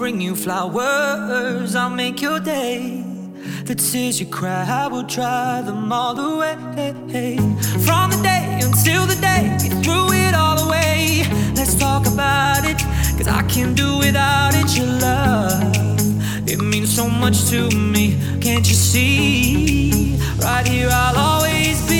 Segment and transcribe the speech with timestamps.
[0.00, 3.04] Bring you flowers, I'll make your day.
[3.66, 7.36] The tears you cry, I will dry them all away.
[7.86, 11.26] From the day until the day we threw it all away.
[11.54, 12.78] Let's talk about it,
[13.18, 14.74] cause I can't do without it.
[14.74, 18.16] Your love, it means so much to me.
[18.40, 20.16] Can't you see?
[20.38, 21.99] Right here, I'll always be.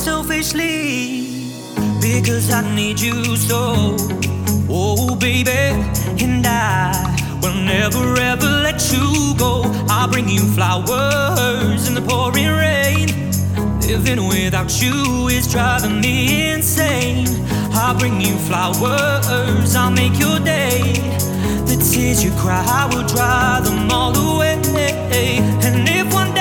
[0.00, 1.26] Unselfishly.
[2.00, 3.96] Because I need you so.
[4.70, 5.50] Oh, baby.
[6.24, 9.62] And I will never ever let you go.
[9.90, 13.08] I'll bring you flowers in the pouring rain.
[13.82, 17.26] Living without you is driving me insane.
[17.72, 20.94] I'll bring you flowers, I'll make your day.
[21.68, 24.56] The tears you cry, I will dry them all away.
[25.62, 26.39] And if one day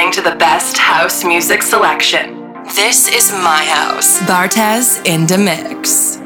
[0.00, 2.54] listening to the best house music selection.
[2.74, 4.20] This is my house.
[4.20, 6.19] Bartez in the mix.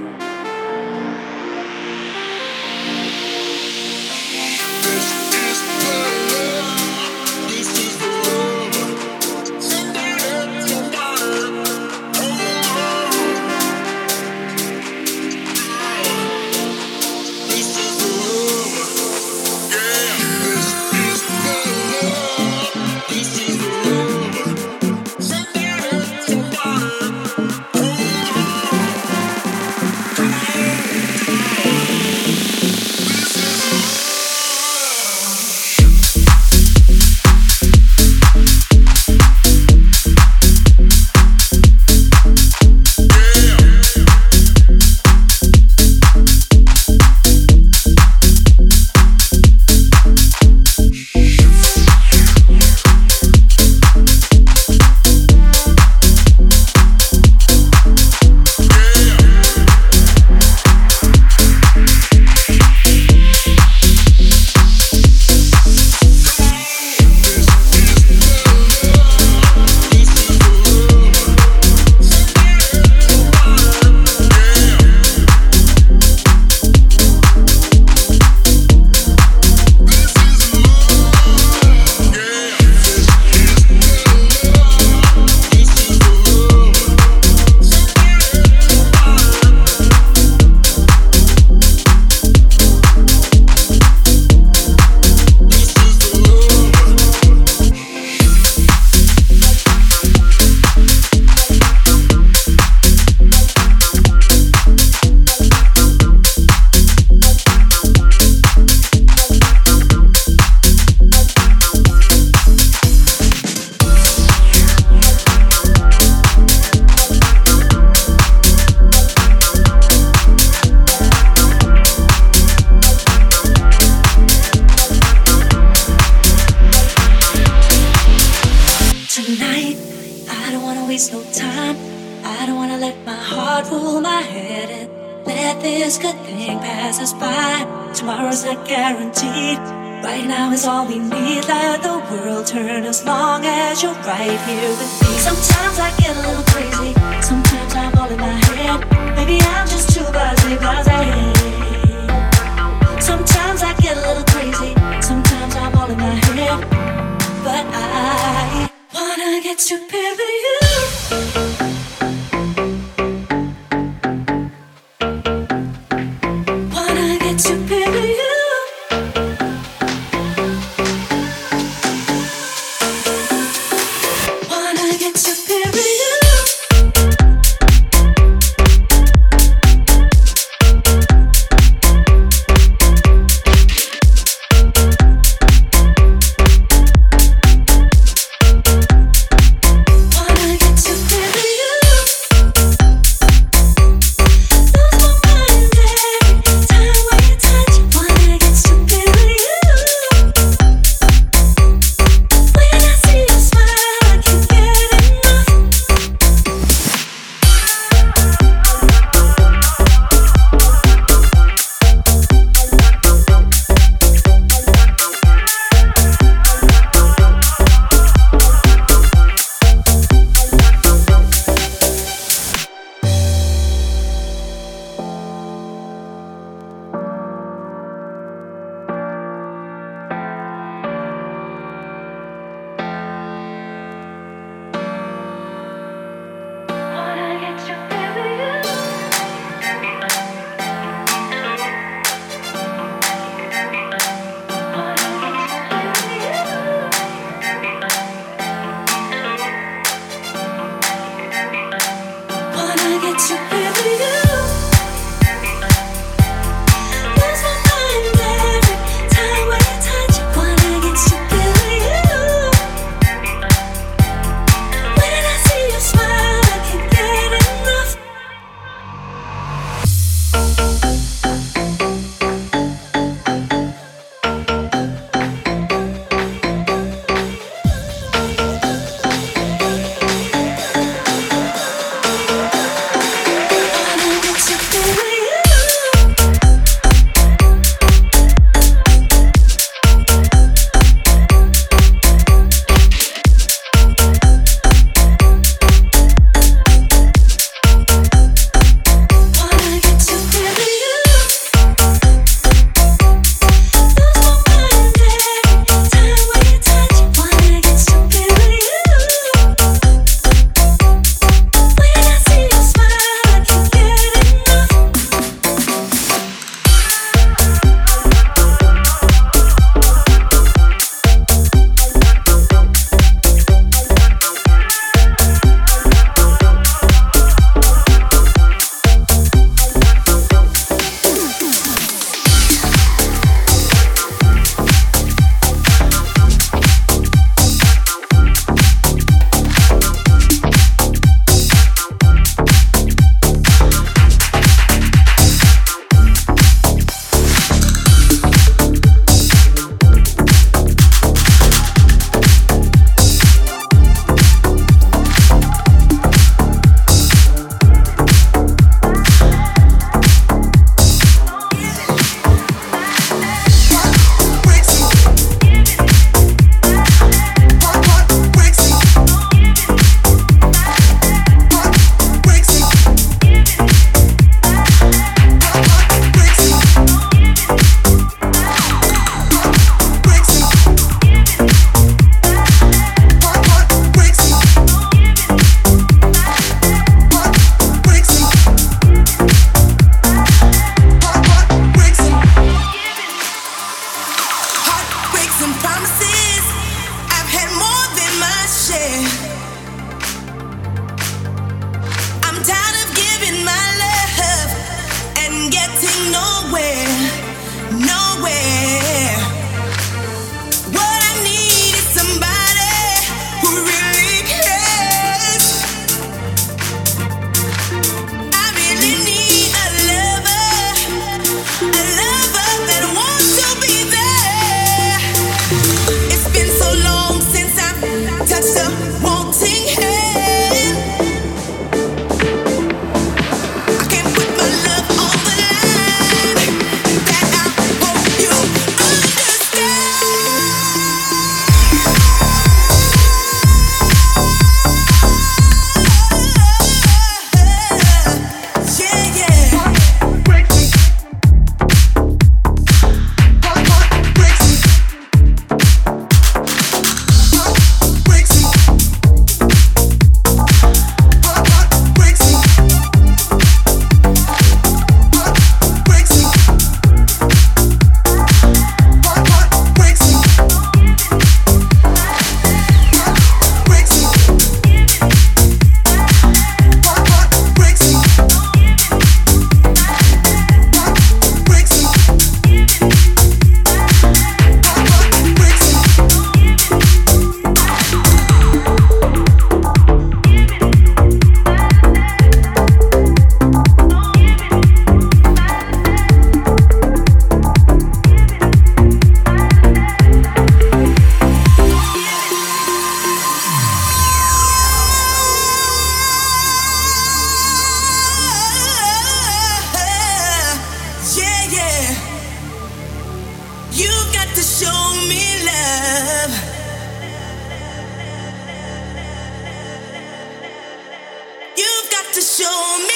[522.57, 522.94] Oh,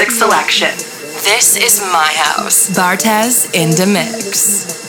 [0.00, 0.70] music selection.
[1.24, 2.70] This is my house.
[2.70, 4.79] Bartez in the mix.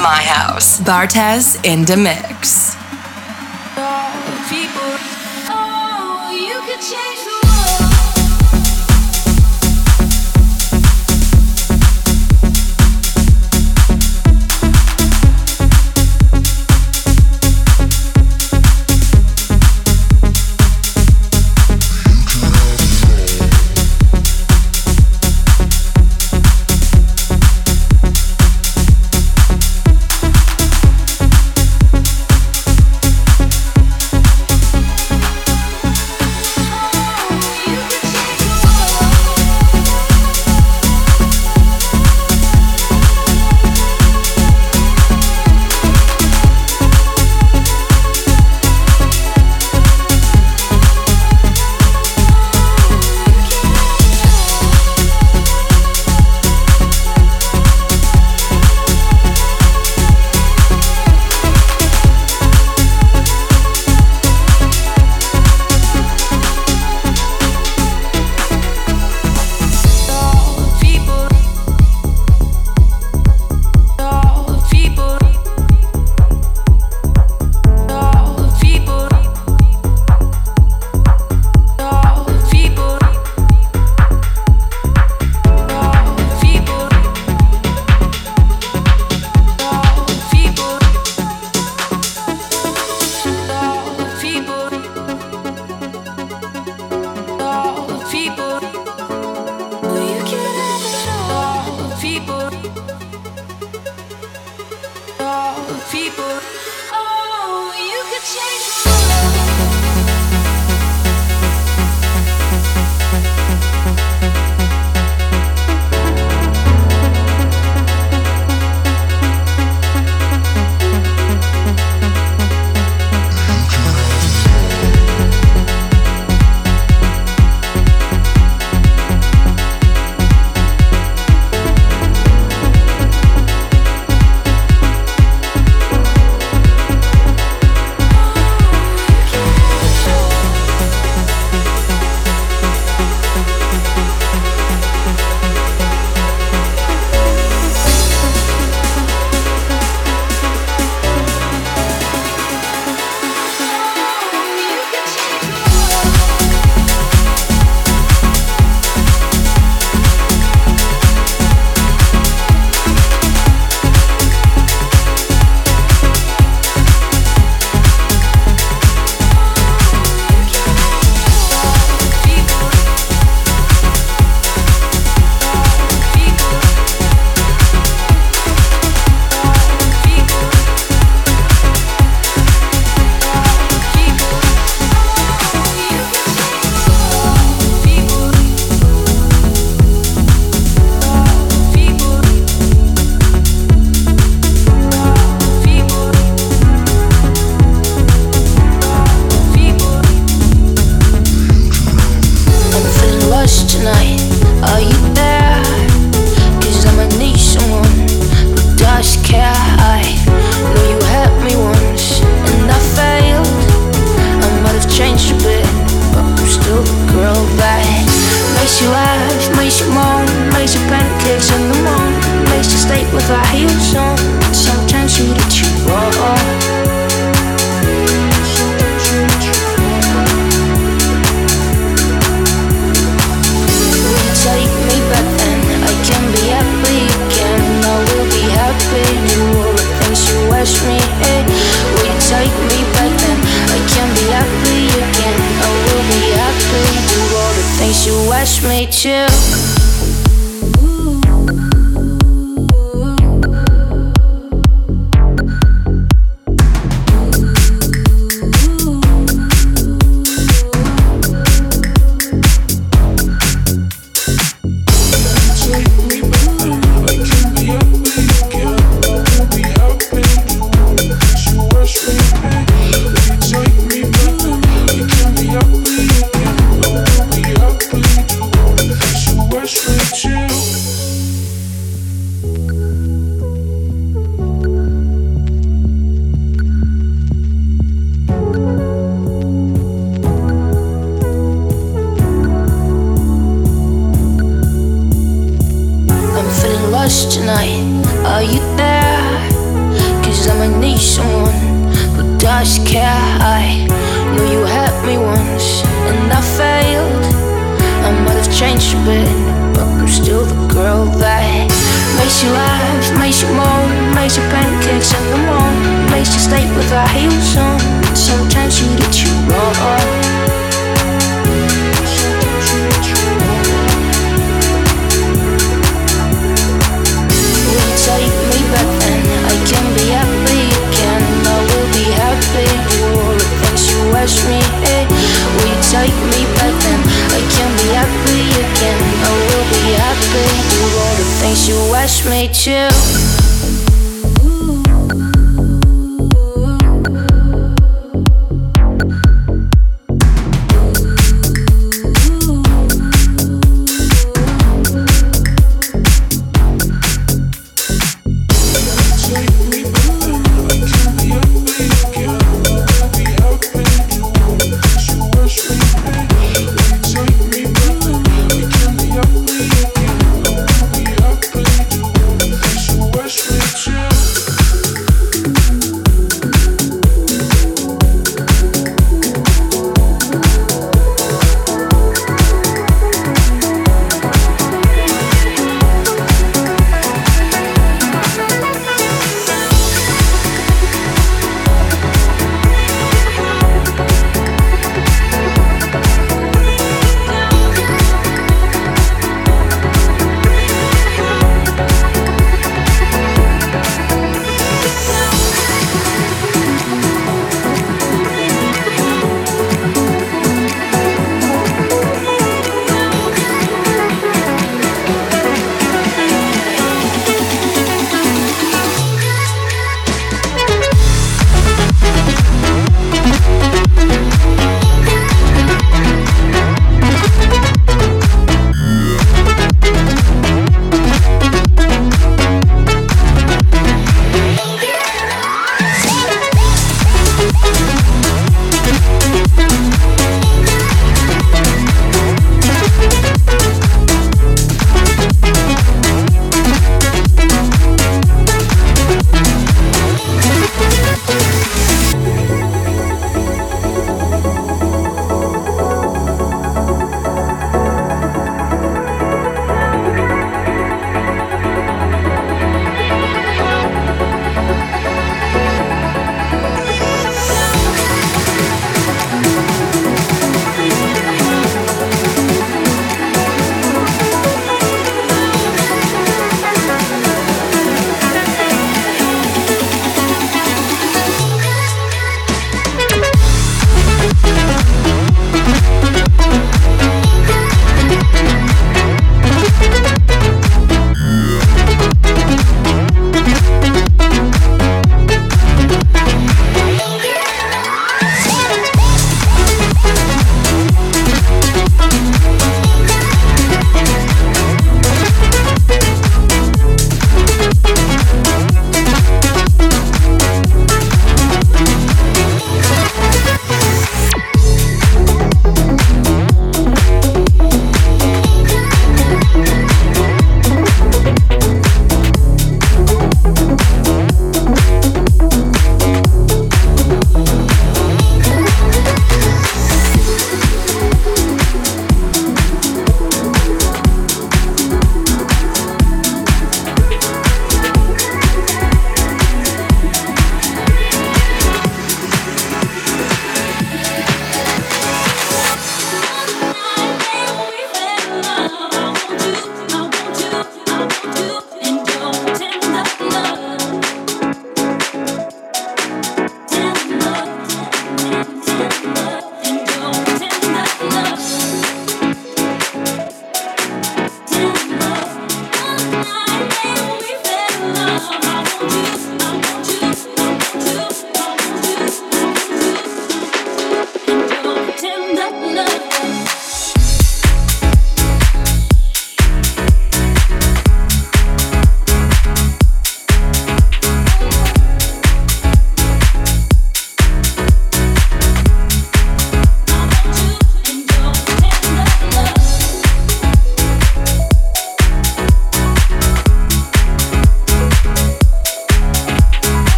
[0.00, 0.80] My house.
[0.80, 2.59] Bartez in the mix.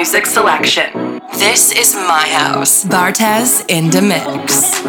[0.00, 1.20] Music selection.
[1.34, 2.86] This is my house.
[2.86, 4.80] Bartez in the mix.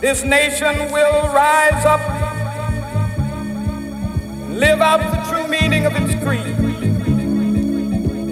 [0.00, 2.00] This nation will rise up,
[4.50, 6.58] live out the true meaning of its creed.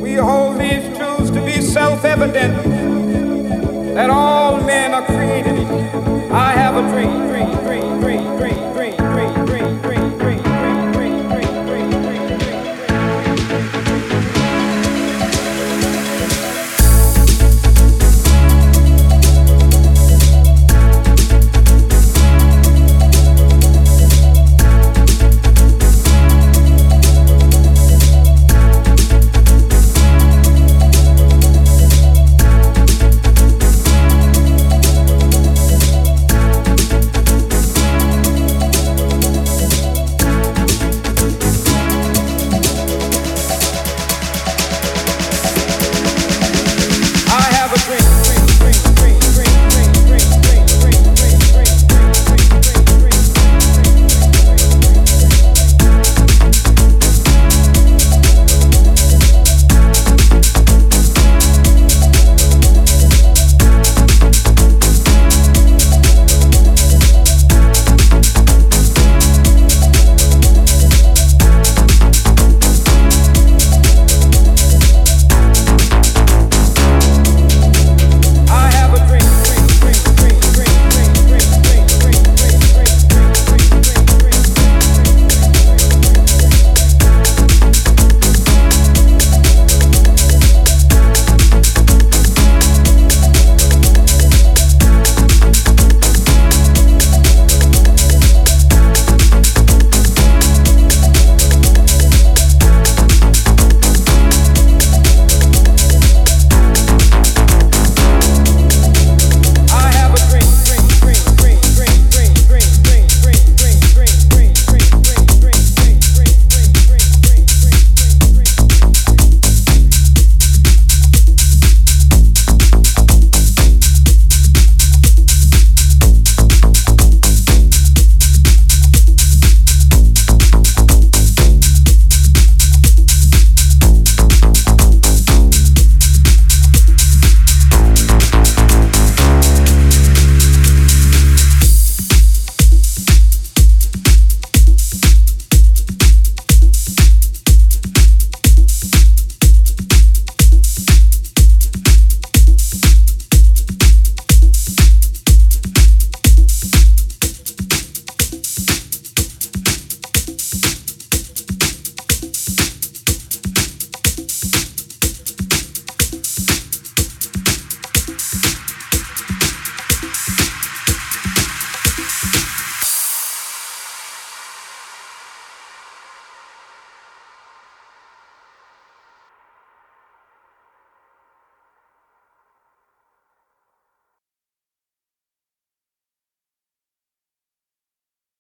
[0.02, 2.56] We hold these truths to be self evident
[3.94, 5.54] that all men are created.
[6.32, 8.36] I have a dream, dream, dream.
[8.36, 8.55] dream.